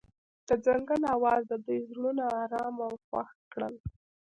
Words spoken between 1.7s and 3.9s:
زړونه ارامه او خوښ کړل.